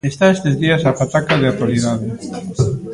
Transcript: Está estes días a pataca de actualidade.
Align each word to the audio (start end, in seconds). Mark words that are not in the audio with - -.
Está 0.11 0.25
estes 0.35 0.55
días 0.63 0.81
a 0.83 0.91
pataca 0.99 1.33
de 1.41 1.47
actualidade. 1.51 2.07